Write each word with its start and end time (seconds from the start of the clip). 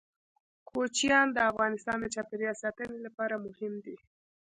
کوچیان 0.69 1.27
د 1.33 1.37
افغانستان 1.51 1.97
د 2.01 2.05
چاپیریال 2.15 2.55
ساتنې 2.63 2.99
لپاره 3.07 3.35
مهم 3.45 3.73
دي. 3.85 3.97